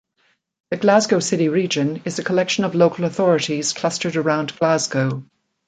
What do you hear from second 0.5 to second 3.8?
The Glasgow City Region, is a collection of local authorities